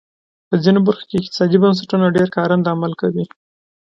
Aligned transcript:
په 0.49 0.55
ځینو 0.63 0.79
برخو 0.87 1.03
کې 1.09 1.15
اقتصادي 1.21 1.57
بنسټونه 1.63 2.05
ډېر 2.17 2.27
کارنده 2.37 2.67
عمل 2.75 2.91
کوي. 3.01 3.25